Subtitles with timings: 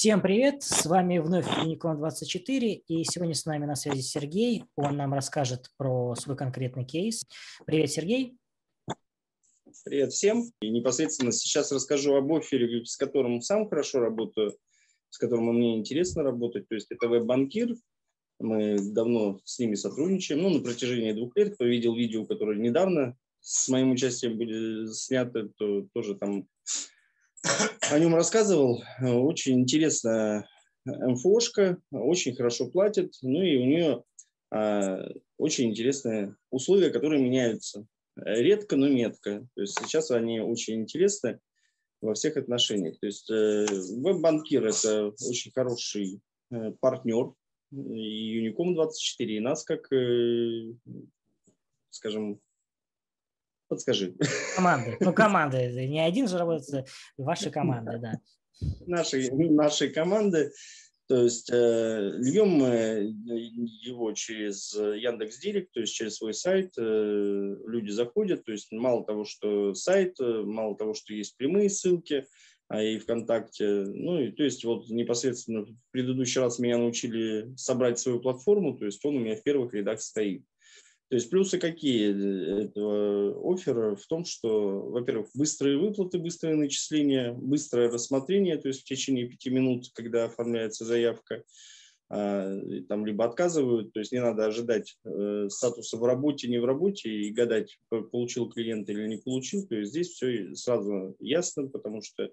[0.00, 4.96] Всем привет, с вами вновь Unicorn 24, и сегодня с нами на связи Сергей, он
[4.96, 7.22] нам расскажет про свой конкретный кейс.
[7.66, 8.34] Привет, Сергей.
[9.84, 10.44] Привет всем.
[10.62, 14.56] И непосредственно сейчас расскажу об офере, с которым сам хорошо работаю,
[15.10, 16.66] с которым мне интересно работать.
[16.66, 17.74] То есть это веб-банкир.
[18.38, 21.56] Мы давно с ними сотрудничаем, ну, на протяжении двух лет.
[21.56, 26.48] Кто видел видео, которое недавно с моим участием были сняты, то тоже там
[27.42, 28.82] о нем рассказывал.
[29.00, 30.48] Очень интересная
[30.84, 34.02] МФОшка, очень хорошо платит, ну и у нее
[34.50, 35.08] а,
[35.38, 37.86] очень интересные условия, которые меняются.
[38.16, 39.46] Редко, но метко.
[39.54, 41.40] То есть сейчас они очень интересны
[42.00, 42.98] во всех отношениях.
[42.98, 46.20] То есть э, веб-банкир– это очень хороший
[46.50, 47.32] э, партнер
[47.72, 50.72] и Unicom 24, и нас как, э,
[51.90, 52.40] скажем,
[53.70, 54.16] Подскажи.
[54.56, 54.96] Команды.
[54.98, 55.86] Ну, команды.
[55.86, 58.14] Не один же работает, ваши команды, да.
[58.86, 60.50] Наши, наши команды.
[61.06, 63.14] То есть э, льем мы
[63.82, 66.72] его через Яндекс Директ, то есть через свой сайт.
[66.78, 71.70] Э, люди заходят, то есть мало того, что сайт, э, мало того, что есть прямые
[71.70, 72.26] ссылки,
[72.68, 73.84] а и ВКонтакте.
[73.86, 78.84] Ну, и, то есть вот непосредственно в предыдущий раз меня научили собрать свою платформу, то
[78.84, 80.44] есть он у меня в первых рядах стоит.
[81.10, 87.90] То есть плюсы какие этого оффера в том, что, во-первых, быстрые выплаты, быстрое начисление, быстрое
[87.90, 91.42] рассмотрение, то есть в течение пяти минут, когда оформляется заявка,
[92.08, 92.56] а,
[92.88, 97.10] там либо отказывают, то есть не надо ожидать э, статуса в работе, не в работе
[97.10, 102.30] и гадать, получил клиент или не получил, то есть здесь все сразу ясно, потому что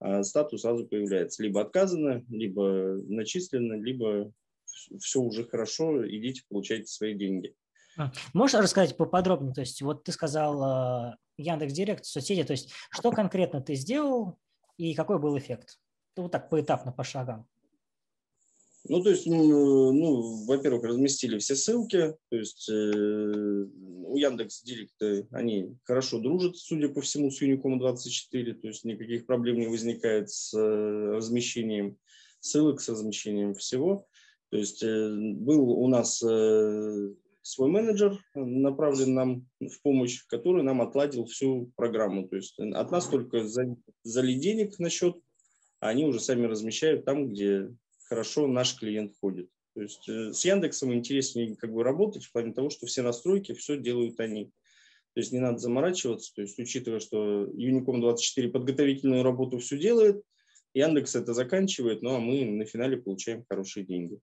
[0.00, 4.30] а, статус сразу появляется, либо отказано, либо начислено, либо
[5.00, 7.54] все уже хорошо, идите, получайте свои деньги.
[8.32, 9.54] Можешь рассказать поподробнее?
[9.54, 14.38] То есть вот ты сказал э, Яндекс Директ, соцсети, то есть что конкретно ты сделал
[14.76, 15.78] и какой был эффект?
[16.16, 17.46] Вот так поэтапно, по шагам.
[18.88, 23.64] Ну, то есть, ну, ну во-первых, разместили все ссылки, то есть э,
[24.12, 29.26] у Яндекс Директа они хорошо дружат, судя по всему, с Unicom 24, то есть никаких
[29.26, 31.96] проблем не возникает с э, размещением
[32.40, 34.06] ссылок, с размещением всего.
[34.50, 40.80] То есть э, был у нас э, свой менеджер направлен нам в помощь, который нам
[40.80, 42.28] отладил всю программу.
[42.28, 45.16] То есть от нас только зали денег на счет,
[45.80, 47.68] а они уже сами размещают там, где
[48.08, 49.48] хорошо наш клиент ходит.
[49.74, 53.54] То есть э, с Яндексом интереснее как бы работать в плане того, что все настройки,
[53.54, 54.46] все делают они.
[55.14, 60.22] То есть не надо заморачиваться, то есть учитывая, что Unicom 24 подготовительную работу все делает,
[60.72, 64.18] Яндекс это заканчивает, ну а мы на финале получаем хорошие деньги.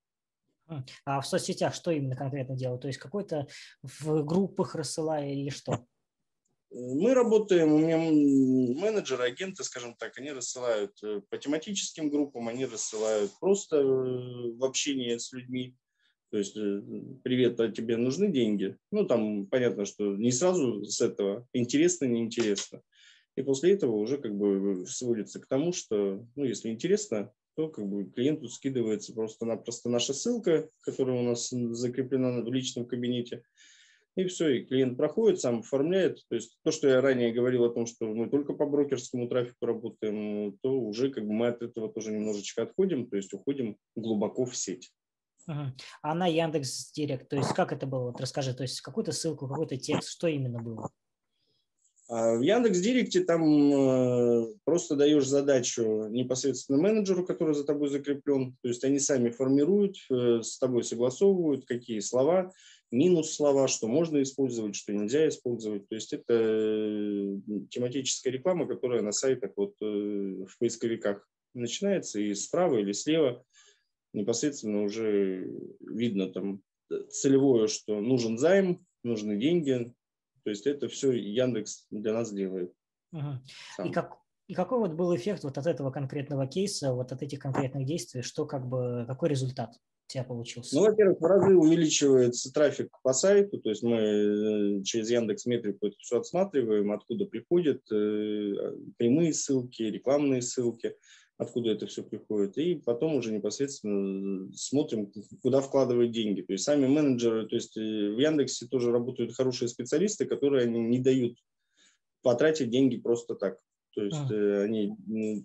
[1.06, 2.82] А в соцсетях что именно конкретно делают?
[2.82, 3.48] То есть какой-то
[3.82, 5.86] в группах рассылая или что?
[6.72, 12.66] Мы работаем, у меня менеджеры, агенты, скажем так, они рассылают э, по тематическим группам, они
[12.66, 15.76] рассылают просто э, в общении с людьми.
[16.30, 16.82] То есть, э,
[17.24, 18.78] привет, а тебе нужны деньги?
[18.92, 22.84] Ну, там понятно, что не сразу с этого, интересно, неинтересно.
[23.36, 27.88] И после этого уже как бы сводится к тому, что, ну, если интересно, то как
[27.88, 33.44] бы клиенту скидывается просто-напросто наша ссылка, которая у нас закреплена в личном кабинете.
[34.16, 36.20] И все, и клиент проходит, сам оформляет.
[36.30, 39.66] То есть то, что я ранее говорил о том, что мы только по брокерскому трафику
[39.66, 44.46] работаем, то уже как бы мы от этого тоже немножечко отходим, то есть уходим глубоко
[44.46, 44.92] в сеть.
[46.02, 48.12] А на Яндекс Директ, то есть как это было?
[48.12, 50.92] Вот расскажи, то есть какую-то ссылку, какой-то текст, что именно было?
[52.12, 58.58] А в Яндекс Директе там э, просто даешь задачу непосредственно менеджеру, который за тобой закреплен.
[58.64, 62.52] То есть они сами формируют, э, с тобой согласовывают, какие слова,
[62.90, 65.88] минус слова, что можно использовать, что нельзя использовать.
[65.88, 67.38] То есть это э,
[67.70, 73.46] тематическая реклама, которая на сайтах вот в поисковиках начинается и справа или слева
[74.14, 75.48] непосредственно уже
[75.80, 76.64] видно там
[77.12, 79.94] целевое, что нужен займ, нужны деньги,
[80.44, 82.74] то есть это все Яндекс для нас делает.
[83.12, 83.86] Угу.
[83.86, 84.18] И, как,
[84.48, 88.22] и какой вот был эффект вот от этого конкретного кейса, вот от этих конкретных действий,
[88.22, 90.76] что как бы, какой результат у тебя получился?
[90.76, 95.88] Ну, во-первых, в разы увеличивается трафик по сайту, то есть мы э, через Яндекс Метрику
[95.88, 100.96] это все отсматриваем, откуда приходят э, прямые ссылки, рекламные ссылки
[101.40, 106.42] откуда это все приходит, и потом уже непосредственно смотрим, куда вкладывать деньги.
[106.42, 110.82] То есть сами менеджеры, то есть э, в Яндексе тоже работают хорошие специалисты, которые они
[110.82, 111.38] не дают
[112.22, 113.58] потратить деньги просто так.
[113.96, 114.64] То есть а.
[114.64, 114.94] они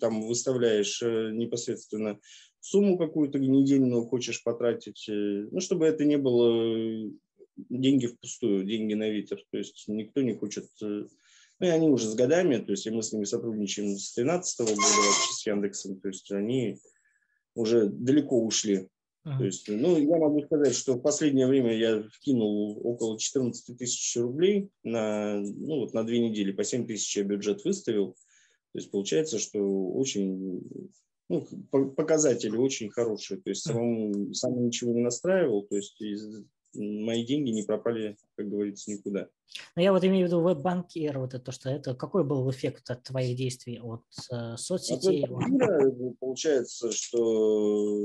[0.01, 2.19] там выставляешь э, непосредственно
[2.59, 7.09] сумму какую-то недельную хочешь потратить, ну, чтобы это не было
[7.57, 9.45] деньги впустую, деньги на ветер.
[9.53, 10.67] То есть никто не хочет
[11.61, 14.75] ну, и они уже с годами, то есть мы с ними сотрудничаем с 2013 года
[14.75, 16.79] вообще с Яндексом, то есть они
[17.55, 18.89] уже далеко ушли.
[19.25, 19.39] Uh-huh.
[19.39, 24.17] То есть, ну, я могу сказать, что в последнее время я вкинул около 14 тысяч
[24.17, 28.17] рублей на, ну, вот на две недели, по 7 тысяч я бюджет выставил.
[28.73, 29.61] То есть получается, что
[29.93, 30.91] очень
[31.29, 33.41] ну, показатели очень хорошие.
[33.41, 35.97] То есть самому, сам ничего не настраивал, то есть
[36.75, 39.29] мои деньги не пропали, как говорится, никуда.
[39.77, 43.03] Но я вот имею в виду веб-банкир, вот это, что это, какой был эффект от
[43.03, 45.25] твоих действий, от э, соцсетей?
[45.25, 48.03] От получается, что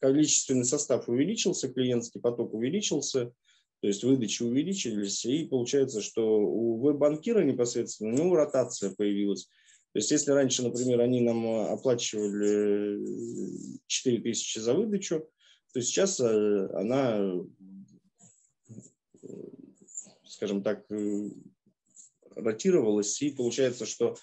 [0.00, 3.32] количественный состав увеличился, клиентский поток увеличился,
[3.80, 9.48] то есть выдачи увеличились, и получается, что у веб-банкира непосредственно, у него ротация появилась.
[9.92, 12.98] То есть если раньше, например, они нам оплачивали
[13.86, 15.28] 4 тысячи за выдачу,
[15.72, 17.44] то сейчас э, она,
[20.24, 21.30] скажем так, э,
[22.36, 24.16] ротировалась, и получается, что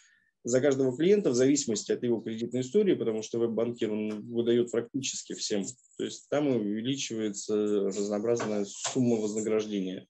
[0.43, 5.33] за каждого клиента в зависимости от его кредитной истории, потому что веб-банкир он выдает практически
[5.33, 5.63] всем,
[5.97, 7.55] то есть там увеличивается
[7.85, 10.07] разнообразная сумма вознаграждения.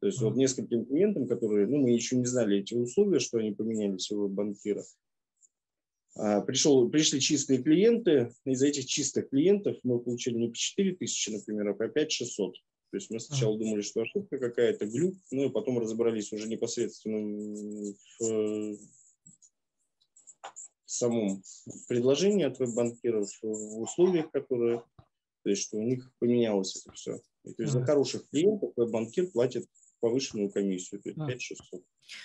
[0.00, 3.50] То есть вот нескольким клиентам, которые, ну, мы еще не знали эти условия, что они
[3.52, 4.84] поменялись у веб-банкира,
[6.46, 11.68] пришел, пришли чистые клиенты, из этих чистых клиентов мы получили не по 4 тысячи, например,
[11.68, 12.54] а по 5 600.
[12.90, 17.94] То есть мы сначала думали, что ошибка какая-то, глюк, ну и потом разобрались уже непосредственно
[18.18, 18.78] в
[20.86, 21.42] самом
[21.86, 24.82] предложении от веб-банкиров, в условиях, которые,
[25.42, 27.20] то есть что у них поменялось это все.
[27.44, 29.66] И, то есть за хороших клиентов веб-банкир платит
[30.00, 31.82] повышенную комиссию, то есть 5 600.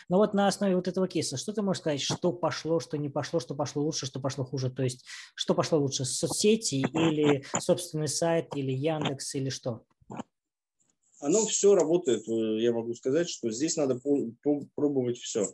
[0.10, 3.10] Ну вот на основе вот этого кейса, что ты можешь сказать, что пошло, что не
[3.10, 4.72] пошло, что пошло лучше, что пошло хуже?
[4.72, 5.06] То есть
[5.36, 9.84] что пошло лучше, соцсети или собственный сайт, или Яндекс, или что?
[11.20, 12.28] Оно все работает.
[12.28, 14.00] Я могу сказать, что здесь надо
[14.76, 15.54] пробовать все.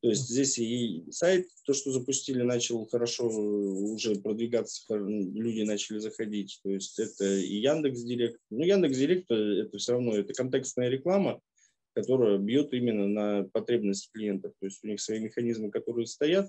[0.00, 6.60] То есть здесь и сайт, то, что запустили, начал хорошо уже продвигаться, люди начали заходить.
[6.62, 8.40] То есть это и Яндекс Директ.
[8.50, 11.40] Ну, Яндекс Директ это все равно это контекстная реклама,
[11.98, 14.52] которая бьет именно на потребность клиентов.
[14.60, 16.46] То есть у них свои механизмы, которые стоят,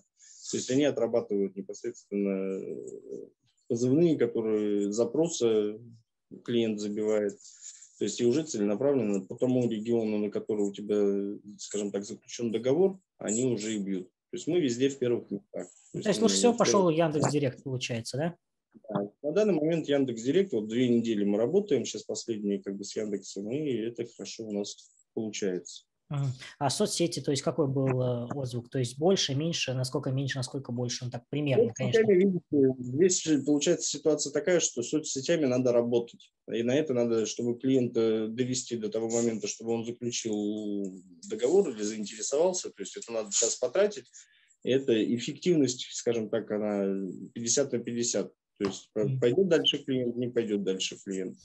[0.52, 3.28] то есть они отрабатывают непосредственно э,
[3.68, 5.80] позывные, которые запросы
[6.46, 7.34] клиент забивает.
[7.98, 12.52] То есть и уже целенаправленно по тому региону, на который у тебя, скажем так, заключен
[12.52, 14.08] договор, они уже и бьют.
[14.30, 15.66] То есть мы везде в первых местах.
[15.66, 18.36] То есть, То есть лучше всего пошел Яндекс Директ, получается, да?
[18.88, 19.12] Да.
[19.24, 22.96] На данный момент Яндекс Директ, вот две недели мы работаем, сейчас последние как бы с
[22.96, 24.78] Яндексом, и это хорошо у нас
[25.20, 25.84] получается.
[26.58, 28.70] А соцсети, то есть какой был э, отзвук?
[28.72, 31.06] То есть больше, меньше, насколько меньше, насколько больше?
[31.06, 32.12] Ну так примерно, ну, конечно.
[32.12, 36.34] Видите, здесь получается ситуация такая, что с соцсетями надо работать.
[36.52, 41.00] И на это надо, чтобы клиента довести до того момента, чтобы он заключил
[41.30, 42.72] договор или заинтересовался.
[42.72, 44.06] То есть это надо сейчас потратить.
[44.64, 46.86] И это эффективность, скажем так, она
[47.34, 48.34] 50 на 50.
[48.58, 48.90] То есть
[49.22, 51.38] пойдет дальше клиент, не пойдет дальше клиент.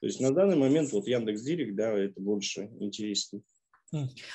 [0.00, 3.42] То есть на данный момент вот Яндекс Директ, да, это больше интереснее.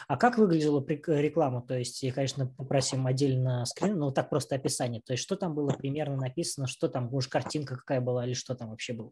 [0.07, 1.61] А как выглядела реклама?
[1.65, 5.01] То есть, конечно, попросим отдельно скрин, но вот так просто описание.
[5.05, 8.55] То есть, что там было примерно написано, что там, может, картинка какая была или что
[8.55, 9.11] там вообще было?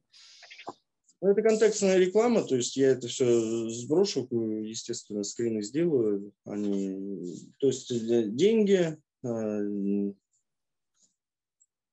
[1.21, 6.33] Ну, это контекстная реклама, то есть я это все сброшу, естественно, скрины сделаю.
[6.45, 9.59] Они, то есть э, деньги, а,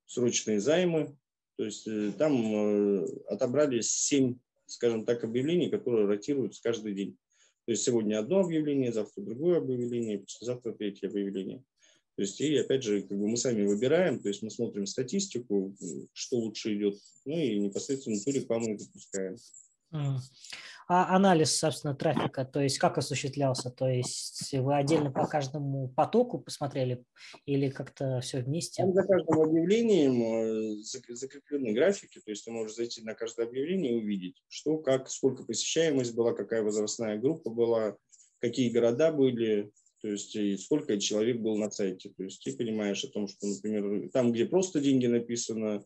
[0.07, 1.15] срочные займы,
[1.59, 4.39] то есть э, там э, отобрали семь
[4.69, 7.17] скажем так, объявлений, которые ротируются каждый день.
[7.67, 11.63] То есть сегодня одно объявление, завтра другое объявление, послезавтра третье объявление.
[12.17, 15.77] То есть, и опять же, как бы мы сами выбираем, то есть мы смотрим статистику,
[16.13, 19.37] что лучше идет, ну и непосредственно ту рекламу и запускаем.
[19.91, 23.69] А анализ, собственно, трафика, то есть как осуществлялся?
[23.71, 27.05] То есть вы отдельно по каждому потоку посмотрели
[27.45, 28.83] или как-то все вместе?
[28.83, 33.93] Там за каждым объявлением э, закреплены графики, то есть ты можешь зайти на каждое объявление
[33.93, 37.95] и увидеть, что, как, сколько посещаемость была, какая возрастная группа была,
[38.41, 42.11] какие города были, то есть и сколько человек был на сайте.
[42.17, 45.85] То есть ты понимаешь о том, что, например, там, где просто деньги написано,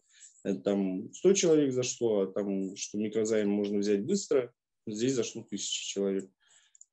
[0.64, 4.52] там 100 человек зашло, а там, что микрозайм можно взять быстро,
[4.86, 6.30] здесь зашло тысячи человек.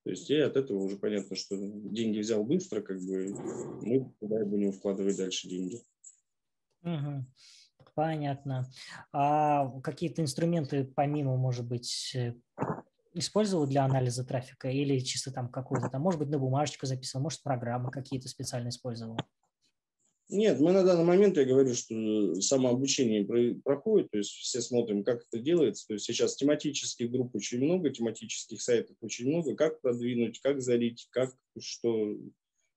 [0.04, 3.28] То есть и от этого уже понятно, что деньги взял быстро, как бы
[3.82, 5.82] мы туда будем вкладывать дальше деньги.
[6.84, 7.26] Угу.
[7.96, 8.72] Понятно.
[9.12, 12.34] А какие-то инструменты помимо, может быть, э,
[13.14, 17.44] использовал для анализа трафика или чисто там какую-то там, может быть, на бумажечку записывал, может,
[17.44, 19.18] программы какие-то специально использовал?
[20.30, 23.26] Нет, мы на данный момент, я говорю, что самообучение
[23.64, 25.88] проходит, то есть все смотрим, как это делается.
[25.88, 31.08] То есть сейчас тематических групп очень много, тематических сайтов очень много, как продвинуть, как залить,
[31.12, 32.16] как что.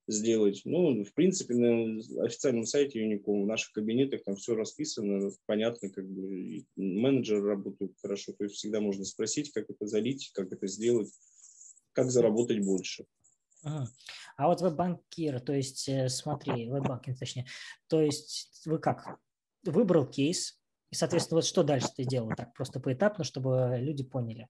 [0.09, 0.63] сделать.
[0.65, 6.09] Ну, в принципе, на официальном сайте Unicom, в наших кабинетах там все расписано, понятно, как
[6.09, 11.13] бы менеджеры работают хорошо, то есть всегда можно спросить, как это залить, как это сделать,
[11.93, 13.05] как заработать больше.
[13.65, 17.47] А вот веб-банкир, то есть, э, смотри, веб-банкинг точнее,
[17.89, 19.19] то есть вы как?
[19.65, 22.31] Выбрал кейс, и, соответственно, вот что дальше ты делал?
[22.37, 24.49] Так просто поэтапно, чтобы люди поняли.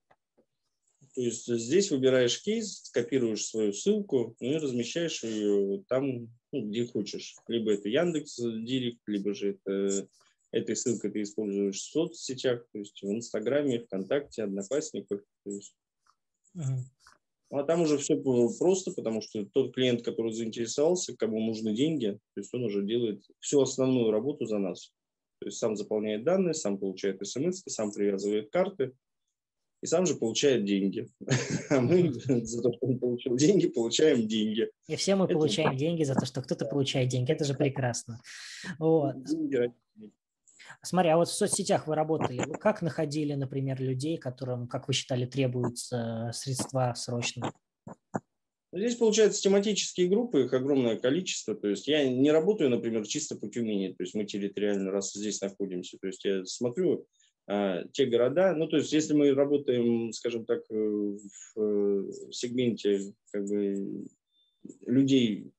[1.15, 6.87] То есть здесь выбираешь кейс, копируешь свою ссылку ну и размещаешь ее там, ну, где
[6.87, 7.35] хочешь.
[7.47, 10.07] Либо это Яндекс Директ, либо же это
[10.51, 15.21] этой ссылкой ты используешь в соцсетях, то есть в Инстаграме, ВКонтакте, Одноклассниках.
[15.43, 15.75] То есть.
[16.55, 16.79] Uh-huh.
[17.55, 22.41] А там уже все просто, потому что тот клиент, который заинтересовался, кому нужны деньги, то
[22.41, 24.91] есть он уже делает всю основную работу за нас.
[25.39, 28.93] То есть сам заполняет данные, сам получает смс, сам привязывает карты,
[29.83, 31.07] и сам же получает деньги.
[31.69, 34.69] А мы за то, что он получил деньги, получаем деньги.
[34.87, 35.33] И все мы Это...
[35.33, 37.31] получаем деньги за то, что кто-то получает деньги.
[37.31, 38.19] Это же прекрасно.
[38.79, 39.15] Вот.
[40.85, 44.93] Смотри, а вот в соцсетях вы работали, вы как находили, например, людей, которым, как вы
[44.93, 47.53] считали, требуются средства срочно?
[48.73, 51.55] Здесь, получается, тематические группы, их огромное количество.
[51.55, 55.39] То есть я не работаю, например, чисто по Тюмени, то есть мы территориально раз здесь
[55.41, 55.97] находимся.
[56.01, 57.05] То есть я смотрю,
[57.45, 58.53] а, те города.
[58.55, 64.07] Ну, то есть, если мы работаем, скажем так, э, в э, сегменте как бы,
[64.85, 65.51] людей,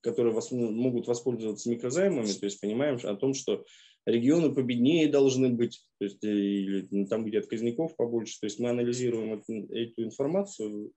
[0.00, 3.64] которые вос, могут воспользоваться микрозаймами, то есть понимаем о том, что
[4.06, 8.38] регионы победнее должны быть, то есть э, или ну, там, где отказников побольше.
[8.40, 10.92] То есть мы анализируем эту, эту информацию,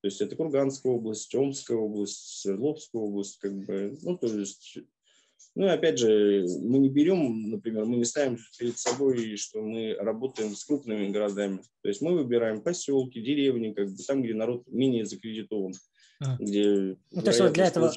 [0.00, 4.78] то есть это Курганская область, Омская область, Свердловская область, как бы, ну, то есть
[5.54, 9.94] ну и опять же, мы не берем, например, мы не ставим перед собой, что мы
[9.94, 11.60] работаем с крупными городами.
[11.82, 15.74] То есть мы выбираем поселки, деревни, как бы там, где народ менее закредитован.
[16.24, 16.36] А.
[16.38, 17.92] Где ну, то есть вот для этого,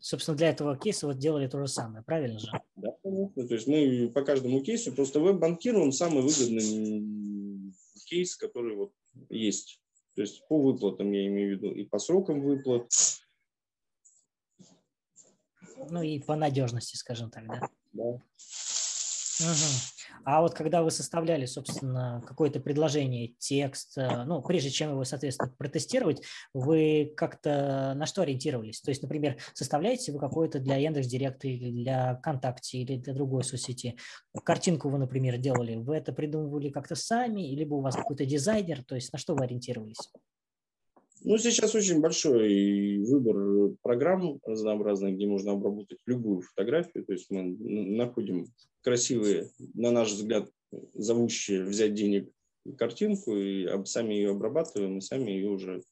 [0.00, 2.50] собственно, для этого кейса вот делали то же самое, правильно же?
[2.76, 3.46] Да, конечно.
[3.46, 7.74] То есть мы по каждому кейсу, просто веб-банкир, он самый выгодный
[8.06, 8.92] кейс, который вот
[9.28, 9.80] есть.
[10.14, 12.90] То есть по выплатам я имею в виду, и по срокам выплат,
[15.90, 17.68] ну и по надежности, скажем так, да?
[17.92, 18.04] Да.
[19.38, 19.95] Угу.
[20.26, 25.54] А вот когда вы составляли, собственно, какое-то предложение, текст, э, ну, прежде чем его, соответственно,
[25.56, 26.20] протестировать,
[26.52, 28.80] вы как-то на что ориентировались?
[28.80, 33.44] То есть, например, составляете вы какое-то для Яндекс Директа или для ВКонтакте или для другой
[33.44, 33.96] соцсети,
[34.42, 38.96] картинку вы, например, делали, вы это придумывали как-то сами, либо у вас какой-то дизайнер, то
[38.96, 40.10] есть на что вы ориентировались?
[41.28, 47.04] Ну, сейчас очень большой выбор программ разнообразных, где можно обработать любую фотографию.
[47.04, 48.46] То есть мы находим
[48.80, 50.48] красивые, на наш взгляд,
[50.94, 52.30] зовущие взять денег
[52.78, 55.82] картинку, и сами ее обрабатываем, и сами ее уже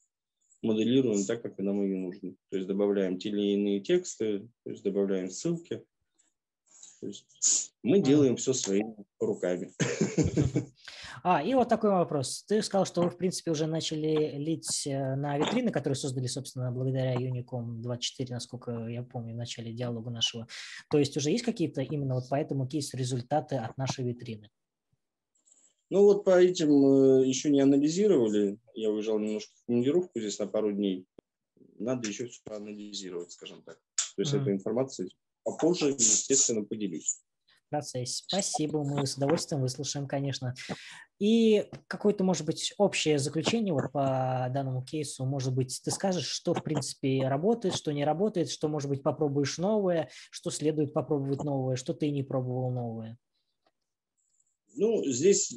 [0.61, 2.33] моделируем так, как нам ее нужно.
[2.49, 5.83] То есть добавляем те или иные тексты, то есть добавляем ссылки.
[7.05, 9.71] То есть мы делаем все своими руками.
[11.27, 12.43] А, и вот такой вопрос.
[12.47, 16.71] Ты сказал, что вы, в принципе, уже начали лить э, на витрины, которые создали, собственно,
[16.71, 20.45] благодаря Unicom 24, насколько я помню, в начале диалога нашего.
[20.91, 24.51] То есть уже есть какие-то именно вот по этому кейсу результаты от нашей витрины?
[25.89, 28.59] Ну вот по этим э, еще не анализировали.
[28.75, 31.07] Я уезжал немножко в командировку здесь на пару дней.
[31.79, 33.79] Надо еще все анализировать, скажем так.
[34.15, 34.41] То есть mm-hmm.
[34.41, 35.07] эта информация
[35.45, 37.21] попозже, естественно, поделюсь
[37.75, 38.23] процессе.
[38.27, 40.53] Спасибо, мы с удовольствием выслушаем, конечно.
[41.19, 46.53] И какое-то, может быть, общее заключение вот по данному кейсу, может быть, ты скажешь, что,
[46.53, 51.75] в принципе, работает, что не работает, что, может быть, попробуешь новое, что следует попробовать новое,
[51.75, 53.17] что ты не пробовал новое?
[54.75, 55.55] Ну, здесь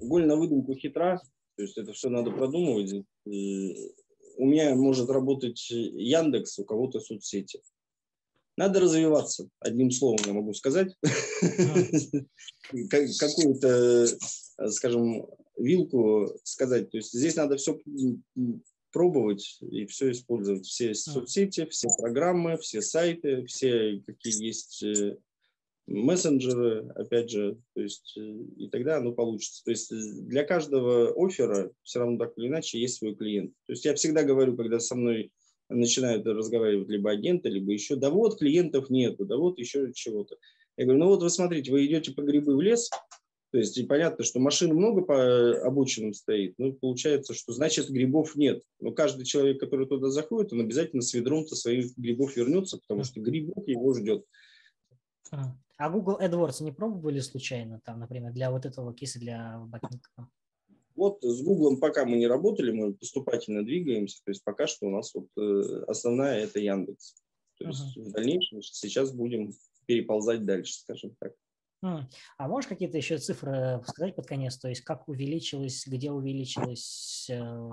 [0.00, 1.20] голь на выдумку хитра,
[1.56, 3.06] то есть это все надо продумывать.
[4.36, 7.62] У меня может работать Яндекс, у кого-то соцсети.
[8.56, 10.94] Надо развиваться, одним словом я могу сказать.
[12.70, 14.06] Какую-то,
[14.70, 15.26] скажем,
[15.58, 16.90] вилку сказать.
[16.90, 17.78] То есть здесь надо все
[18.92, 20.66] пробовать и все использовать.
[20.66, 25.16] Все соцсети, все программы, все сайты, все какие есть э,
[25.86, 28.20] мессенджеры, опять же, то есть, э,
[28.56, 29.64] и тогда оно получится.
[29.64, 29.90] То есть
[30.26, 33.52] для каждого оффера все равно так или иначе есть свой клиент.
[33.66, 35.32] То есть я всегда говорю, когда со мной
[35.68, 40.36] начинают разговаривать либо агенты, либо еще, да вот клиентов нету, да вот еще чего-то.
[40.76, 42.90] Я говорю, ну вот вы смотрите, вы идете по грибы в лес,
[43.50, 48.34] то есть и понятно, что машин много по обочинам стоит, ну получается, что значит грибов
[48.34, 48.62] нет.
[48.80, 53.20] Но каждый человек, который туда заходит, он обязательно с ведром-то своих грибов вернется, потому что
[53.20, 54.24] грибов его ждет.
[55.76, 60.28] А Google AdWords не пробовали случайно, там, например, для вот этого кейса для бакинга?
[60.94, 64.90] Вот с Гуглом пока мы не работали, мы поступательно двигаемся, то есть пока что у
[64.90, 67.16] нас вот э, основная это Яндекс.
[67.58, 68.02] То есть uh-huh.
[68.02, 69.52] в дальнейшем сейчас будем
[69.86, 71.32] переползать дальше, скажем так.
[72.38, 74.56] А можешь какие-то еще цифры сказать под конец?
[74.56, 77.28] То есть как увеличилось, где увеличилось?
[77.30, 77.68] Э,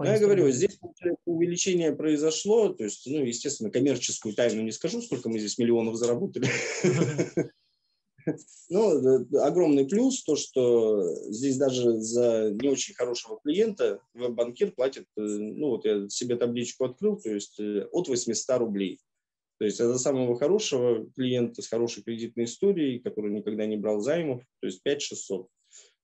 [0.00, 0.78] ну, я говорю, здесь
[1.24, 6.46] увеличение произошло, то есть, ну, естественно, коммерческую тайну не скажу, сколько мы здесь миллионов заработали.
[8.70, 15.20] Ну, огромный плюс то, что здесь даже за не очень хорошего клиента веб-банкир платит, э,
[15.20, 19.00] ну, вот я себе табличку открыл, то есть э, от 800 рублей.
[19.58, 24.42] То есть это самого хорошего клиента с хорошей кредитной историей, который никогда не брал займов,
[24.60, 25.46] то есть 5-600.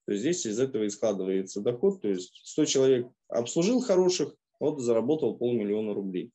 [0.05, 2.01] То есть здесь из этого и складывается доход.
[2.01, 6.31] То есть 100 человек обслужил хороших, вот заработал полмиллиона рублей.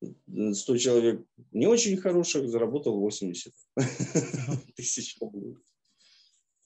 [0.00, 3.52] 100 человек не очень хороших, заработал 80
[4.76, 5.56] тысяч рублей.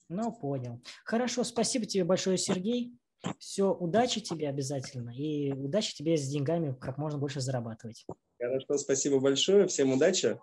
[0.08, 0.80] Ну, понял.
[1.04, 2.92] Хорошо, спасибо тебе большое, Сергей.
[3.38, 5.10] Все, удачи тебе обязательно.
[5.10, 8.06] И удачи тебе с деньгами как можно больше зарабатывать.
[8.38, 9.66] Хорошо, спасибо большое.
[9.66, 10.38] Всем удачи.